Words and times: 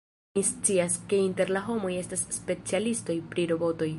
Mi 0.37 0.41
scias, 0.45 0.95
ke 1.11 1.19
inter 1.25 1.51
la 1.57 1.61
homoj 1.67 1.93
estas 1.99 2.25
specialistoj 2.39 3.21
pri 3.35 3.49
robotoj. 3.55 3.89